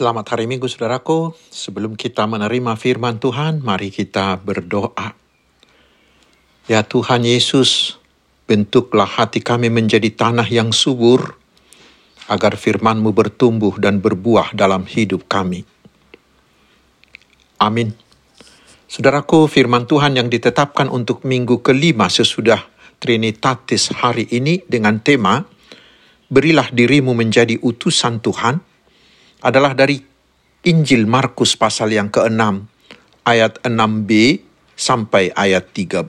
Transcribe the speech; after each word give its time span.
Selamat 0.00 0.32
hari 0.32 0.48
Minggu, 0.48 0.64
saudaraku. 0.64 1.36
Sebelum 1.52 1.92
kita 1.92 2.24
menerima 2.24 2.72
firman 2.80 3.20
Tuhan, 3.20 3.60
mari 3.60 3.92
kita 3.92 4.32
berdoa. 4.40 5.12
Ya 6.64 6.80
Tuhan 6.80 7.20
Yesus, 7.20 8.00
bentuklah 8.48 9.04
hati 9.04 9.44
kami 9.44 9.68
menjadi 9.68 10.08
tanah 10.08 10.48
yang 10.48 10.72
subur, 10.72 11.36
agar 12.32 12.56
firman-Mu 12.56 13.12
bertumbuh 13.12 13.76
dan 13.76 14.00
berbuah 14.00 14.56
dalam 14.56 14.88
hidup 14.88 15.28
kami. 15.28 15.68
Amin. 17.60 17.92
Saudaraku, 18.88 19.52
firman 19.52 19.84
Tuhan 19.84 20.16
yang 20.16 20.32
ditetapkan 20.32 20.88
untuk 20.88 21.28
minggu 21.28 21.60
kelima 21.60 22.08
sesudah 22.08 22.64
Trinitatis 22.96 23.92
hari 24.00 24.32
ini 24.32 24.64
dengan 24.64 24.96
tema 25.04 25.44
Berilah 26.30 26.70
dirimu 26.70 27.10
menjadi 27.10 27.58
utusan 27.58 28.22
Tuhan, 28.22 28.69
adalah 29.40 29.72
dari 29.72 30.00
Injil 30.64 31.08
Markus 31.08 31.56
pasal 31.56 31.96
yang 31.96 32.12
ke-6 32.12 32.40
ayat 33.24 33.64
6b 33.64 34.10
sampai 34.76 35.32
ayat 35.32 35.72
13. 35.72 36.08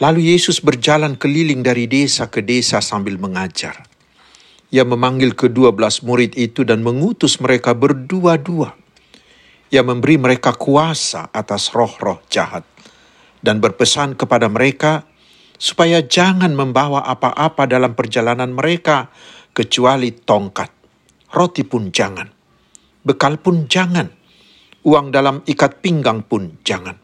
Lalu 0.00 0.36
Yesus 0.36 0.60
berjalan 0.60 1.16
keliling 1.16 1.64
dari 1.64 1.88
desa 1.88 2.28
ke 2.28 2.44
desa 2.44 2.84
sambil 2.84 3.16
mengajar. 3.16 3.84
Ia 4.68 4.84
memanggil 4.84 5.32
kedua 5.32 5.72
belas 5.72 6.04
murid 6.04 6.36
itu 6.36 6.64
dan 6.64 6.84
mengutus 6.84 7.40
mereka 7.40 7.72
berdua-dua. 7.72 8.76
Ia 9.72 9.80
memberi 9.80 10.20
mereka 10.20 10.52
kuasa 10.52 11.32
atas 11.32 11.72
roh-roh 11.72 12.20
jahat. 12.28 12.64
dan 13.46 13.62
berpesan 13.62 14.18
kepada 14.18 14.50
mereka 14.50 15.06
supaya 15.54 16.02
jangan 16.02 16.50
membawa 16.50 17.06
apa-apa 17.06 17.70
dalam 17.70 17.94
perjalanan 17.94 18.50
mereka 18.50 19.06
kecuali 19.54 20.10
tongkat. 20.10 20.75
Roti 21.36 21.68
pun 21.68 21.92
jangan. 21.92 22.24
Bekal 23.04 23.36
pun 23.36 23.68
jangan. 23.68 24.08
Uang 24.88 25.12
dalam 25.12 25.44
ikat 25.44 25.84
pinggang 25.84 26.24
pun 26.24 26.56
jangan. 26.64 26.96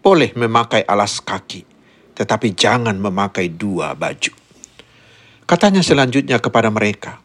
Boleh 0.00 0.32
memakai 0.32 0.80
alas 0.88 1.20
kaki, 1.20 1.68
tetapi 2.16 2.56
jangan 2.56 2.96
memakai 2.96 3.52
dua 3.52 3.92
baju. 3.92 4.32
Katanya 5.44 5.84
selanjutnya 5.84 6.40
kepada 6.40 6.72
mereka, 6.72 7.20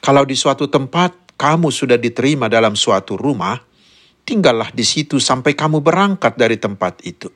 kalau 0.00 0.24
di 0.24 0.32
suatu 0.32 0.72
tempat 0.72 1.36
kamu 1.36 1.68
sudah 1.68 2.00
diterima 2.00 2.48
dalam 2.48 2.72
suatu 2.72 3.20
rumah, 3.20 3.60
tinggallah 4.24 4.72
di 4.72 4.88
situ 4.88 5.20
sampai 5.20 5.52
kamu 5.52 5.84
berangkat 5.84 6.32
dari 6.40 6.56
tempat 6.56 7.04
itu. 7.04 7.28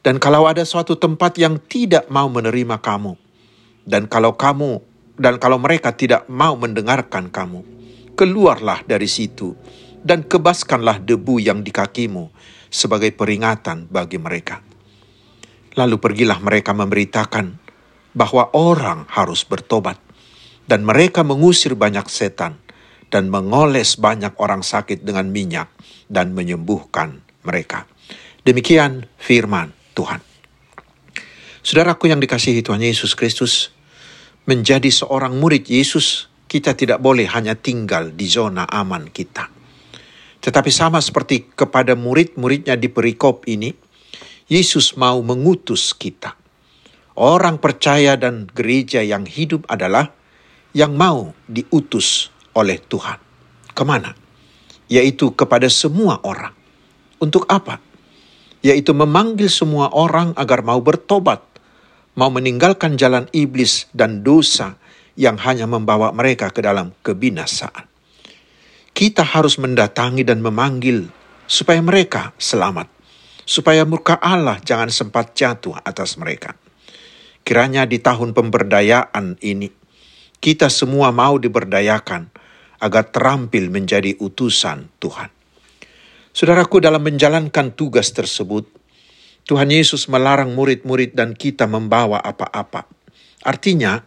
Dan 0.00 0.16
kalau 0.16 0.48
ada 0.48 0.64
suatu 0.64 0.96
tempat 0.96 1.36
yang 1.36 1.60
tidak 1.68 2.08
mau 2.08 2.30
menerima 2.32 2.80
kamu, 2.80 3.18
dan 3.84 4.08
kalau 4.08 4.38
kamu 4.38 4.95
dan 5.16 5.40
kalau 5.40 5.56
mereka 5.56 5.96
tidak 5.96 6.28
mau 6.28 6.54
mendengarkan 6.56 7.32
kamu, 7.32 7.64
keluarlah 8.16 8.84
dari 8.84 9.08
situ 9.08 9.56
dan 10.04 10.24
kebaskanlah 10.24 11.02
debu 11.02 11.40
yang 11.40 11.64
di 11.64 11.72
kakimu 11.72 12.30
sebagai 12.68 13.10
peringatan 13.16 13.88
bagi 13.88 14.20
mereka. 14.20 14.60
Lalu 15.76 15.96
pergilah 16.00 16.40
mereka 16.40 16.72
memberitakan 16.72 17.58
bahwa 18.16 18.48
orang 18.56 19.04
harus 19.12 19.44
bertobat, 19.44 20.00
dan 20.64 20.82
mereka 20.82 21.20
mengusir 21.20 21.76
banyak 21.76 22.08
setan 22.08 22.58
dan 23.12 23.30
mengoles 23.30 24.00
banyak 24.00 24.34
orang 24.40 24.64
sakit 24.66 25.04
dengan 25.04 25.30
minyak 25.30 25.70
dan 26.10 26.34
menyembuhkan 26.34 27.22
mereka. 27.46 27.86
Demikian 28.42 29.06
firman 29.20 29.70
Tuhan. 29.94 30.24
Saudaraku 31.62 32.10
yang 32.10 32.22
dikasihi 32.22 32.62
Tuhan 32.62 32.82
Yesus 32.82 33.14
Kristus, 33.18 33.74
menjadi 34.46 34.88
seorang 34.88 35.36
murid 35.36 35.66
Yesus, 35.68 36.30
kita 36.46 36.78
tidak 36.78 37.02
boleh 37.02 37.26
hanya 37.30 37.58
tinggal 37.58 38.14
di 38.14 38.26
zona 38.30 38.66
aman 38.66 39.10
kita. 39.10 39.50
Tetapi 40.40 40.70
sama 40.70 41.02
seperti 41.02 41.50
kepada 41.52 41.98
murid-muridnya 41.98 42.78
di 42.78 42.86
perikop 42.86 43.44
ini, 43.50 43.74
Yesus 44.46 44.94
mau 44.94 45.18
mengutus 45.26 45.90
kita 45.90 46.46
Orang 47.16 47.64
percaya 47.64 48.12
dan 48.20 48.44
gereja 48.44 49.00
yang 49.00 49.24
hidup 49.24 49.64
adalah 49.72 50.12
yang 50.76 51.00
mau 51.00 51.32
diutus 51.48 52.28
oleh 52.52 52.76
Tuhan. 52.76 53.16
Ke 53.72 53.88
mana? 53.88 54.12
Yaitu 54.92 55.32
kepada 55.32 55.64
semua 55.72 56.20
orang. 56.20 56.52
Untuk 57.16 57.48
apa? 57.48 57.80
Yaitu 58.60 58.92
memanggil 58.92 59.48
semua 59.48 59.88
orang 59.96 60.36
agar 60.36 60.60
mau 60.60 60.76
bertobat, 60.84 61.40
mau 62.16 62.32
meninggalkan 62.32 62.96
jalan 62.96 63.28
iblis 63.30 63.86
dan 63.92 64.24
dosa 64.24 64.80
yang 65.16 65.36
hanya 65.40 65.68
membawa 65.68 66.12
mereka 66.16 66.48
ke 66.48 66.64
dalam 66.64 66.96
kebinasaan. 67.04 67.86
Kita 68.96 69.22
harus 69.22 69.60
mendatangi 69.60 70.24
dan 70.24 70.40
memanggil 70.40 71.12
supaya 71.44 71.84
mereka 71.84 72.32
selamat, 72.40 72.88
supaya 73.44 73.84
murka 73.84 74.16
Allah 74.16 74.56
jangan 74.64 74.88
sempat 74.88 75.36
jatuh 75.36 75.76
atas 75.84 76.16
mereka. 76.16 76.56
Kiranya 77.44 77.84
di 77.84 78.00
tahun 78.00 78.32
pemberdayaan 78.32 79.38
ini, 79.44 79.68
kita 80.40 80.72
semua 80.72 81.12
mau 81.12 81.36
diberdayakan 81.36 82.32
agar 82.80 83.04
terampil 83.12 83.68
menjadi 83.68 84.16
utusan 84.18 84.90
Tuhan. 84.98 85.30
Saudaraku, 86.36 86.84
dalam 86.84 87.00
menjalankan 87.00 87.72
tugas 87.72 88.12
tersebut, 88.12 88.68
Tuhan 89.46 89.70
Yesus 89.70 90.10
melarang 90.10 90.58
murid-murid 90.58 91.14
dan 91.14 91.38
kita 91.38 91.70
membawa 91.70 92.18
apa-apa. 92.18 92.90
Artinya, 93.46 94.02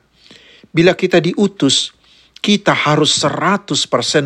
bila 0.76 1.00
kita 1.00 1.24
diutus, 1.24 1.96
kita 2.44 2.76
harus 2.76 3.16
100% 3.24 3.72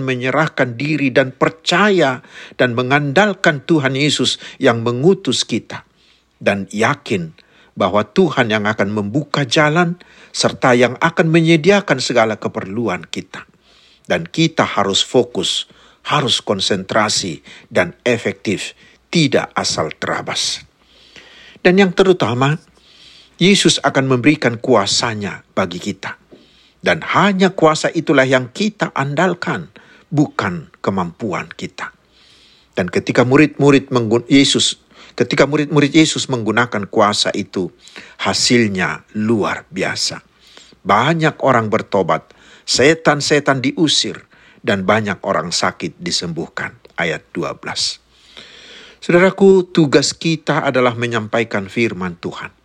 menyerahkan 0.01 0.73
diri 0.73 1.13
dan 1.13 1.29
percaya 1.33 2.25
dan 2.57 2.73
mengandalkan 2.73 3.61
Tuhan 3.61 3.93
Yesus 3.93 4.41
yang 4.57 4.81
mengutus 4.81 5.45
kita. 5.45 5.85
Dan 6.41 6.65
yakin 6.73 7.37
bahwa 7.77 8.05
Tuhan 8.05 8.49
yang 8.49 8.65
akan 8.65 8.89
membuka 8.89 9.45
jalan 9.45 10.01
serta 10.33 10.73
yang 10.73 10.97
akan 10.97 11.29
menyediakan 11.29 12.01
segala 12.01 12.41
keperluan 12.41 13.05
kita. 13.05 13.45
Dan 14.09 14.25
kita 14.25 14.65
harus 14.65 15.05
fokus, 15.05 15.69
harus 16.09 16.41
konsentrasi 16.41 17.45
dan 17.69 17.93
efektif, 18.01 18.73
tidak 19.13 19.53
asal 19.55 19.93
terabas. 19.93 20.72
Dan 21.63 21.79
yang 21.79 21.95
terutama, 21.95 22.59
Yesus 23.39 23.79
akan 23.79 24.11
memberikan 24.11 24.59
kuasanya 24.59 25.47
bagi 25.55 25.79
kita. 25.79 26.19
Dan 26.83 26.99
hanya 27.15 27.55
kuasa 27.55 27.87
itulah 27.87 28.27
yang 28.27 28.51
kita 28.51 28.91
andalkan, 28.91 29.71
bukan 30.11 30.67
kemampuan 30.83 31.47
kita. 31.55 31.95
Dan 32.75 32.91
ketika 32.91 33.23
murid-murid 33.23 33.87
Yesus 34.27 34.83
Ketika 35.13 35.45
murid-murid 35.45 35.93
Yesus 35.93 36.25
menggunakan 36.25 36.89
kuasa 36.89 37.29
itu, 37.37 37.69
hasilnya 38.17 39.05
luar 39.13 39.69
biasa. 39.69 40.25
Banyak 40.81 41.45
orang 41.45 41.69
bertobat, 41.69 42.33
setan-setan 42.65 43.61
diusir, 43.61 44.25
dan 44.65 44.89
banyak 44.89 45.21
orang 45.21 45.53
sakit 45.53 46.01
disembuhkan. 46.01 46.81
Ayat 46.97 47.29
12. 47.29 48.02
Saudaraku, 49.03 49.67
tugas 49.67 50.15
kita 50.15 50.63
adalah 50.63 50.95
menyampaikan 50.95 51.67
firman 51.67 52.15
Tuhan. 52.23 52.55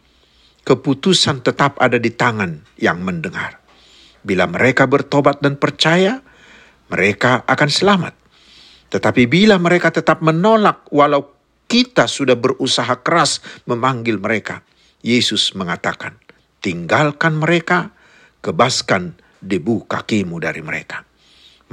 Keputusan 0.63 1.43
tetap 1.43 1.75
ada 1.83 1.99
di 1.99 2.15
tangan 2.15 2.63
yang 2.79 3.03
mendengar. 3.03 3.59
Bila 4.23 4.47
mereka 4.47 4.87
bertobat 4.87 5.43
dan 5.43 5.59
percaya, 5.59 6.23
mereka 6.95 7.43
akan 7.43 7.67
selamat. 7.67 8.15
Tetapi 8.87 9.27
bila 9.27 9.59
mereka 9.59 9.91
tetap 9.91 10.23
menolak 10.23 10.87
walau 10.95 11.27
kita 11.67 12.07
sudah 12.07 12.39
berusaha 12.39 13.03
keras 13.03 13.43
memanggil 13.67 14.23
mereka. 14.23 14.63
Yesus 15.03 15.59
mengatakan, 15.59 16.23
tinggalkan 16.63 17.35
mereka, 17.35 17.91
kebaskan 18.47 19.19
debu 19.43 19.91
kakimu 19.91 20.39
dari 20.39 20.63
mereka. 20.63 21.03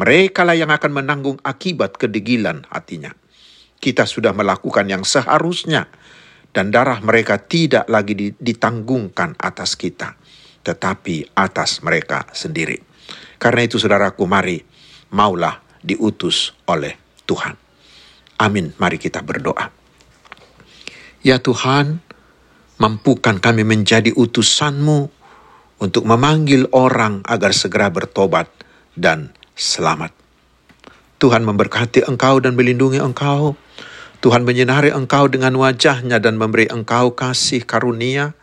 Mereka 0.01 0.41
lah 0.41 0.57
yang 0.57 0.73
akan 0.73 0.89
menanggung 0.89 1.37
akibat 1.45 2.01
kedegilan 2.01 2.65
hatinya. 2.73 3.13
Kita 3.85 4.09
sudah 4.09 4.33
melakukan 4.33 4.89
yang 4.89 5.05
seharusnya, 5.05 5.85
dan 6.49 6.73
darah 6.73 6.97
mereka 7.05 7.37
tidak 7.37 7.85
lagi 7.85 8.33
ditanggungkan 8.33 9.37
atas 9.37 9.77
kita, 9.77 10.17
tetapi 10.65 11.37
atas 11.37 11.85
mereka 11.85 12.25
sendiri. 12.33 12.81
Karena 13.37 13.61
itu 13.61 13.77
saudaraku 13.77 14.25
mari, 14.25 14.57
maulah 15.13 15.61
diutus 15.85 16.57
oleh 16.65 16.97
Tuhan. 17.29 17.53
Amin, 18.41 18.73
mari 18.81 18.97
kita 18.97 19.21
berdoa. 19.21 19.69
Ya 21.21 21.37
Tuhan, 21.37 22.01
mampukan 22.81 23.37
kami 23.37 23.61
menjadi 23.61 24.09
utusanmu 24.17 25.13
untuk 25.77 26.03
memanggil 26.09 26.73
orang 26.73 27.21
agar 27.29 27.53
segera 27.53 27.93
bertobat 27.93 28.49
dan 28.97 29.29
selamat. 29.53 30.09
Tuhan 31.19 31.47
memberkati 31.47 32.07
engkau 32.07 32.43
dan 32.43 32.55
melindungi 32.59 32.99
engkau. 32.99 33.55
Tuhan 34.25 34.41
menyinari 34.41 34.89
engkau 34.89 35.29
dengan 35.29 35.53
wajahnya 35.53 36.17
dan 36.17 36.41
memberi 36.41 36.65
engkau 36.65 37.13
kasih 37.13 37.61
karunia. 37.61 38.33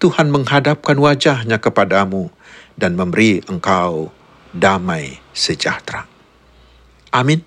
Tuhan 0.00 0.32
menghadapkan 0.32 0.96
wajahnya 0.96 1.60
kepadamu 1.60 2.32
dan 2.80 2.96
memberi 2.96 3.44
engkau 3.44 4.16
damai 4.56 5.20
sejahtera. 5.36 6.08
Amin. 7.12 7.44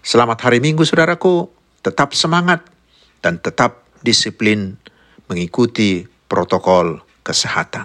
Selamat 0.00 0.48
hari 0.48 0.64
Minggu, 0.64 0.80
saudaraku. 0.88 1.52
Tetap 1.84 2.16
semangat 2.16 2.64
dan 3.20 3.36
tetap 3.36 3.84
disiplin 4.00 4.80
mengikuti 5.28 6.08
protokol 6.24 7.04
kesehatan. 7.20 7.84